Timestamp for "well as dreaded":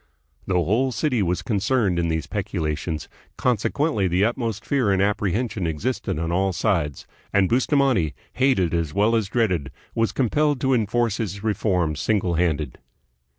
8.95-9.69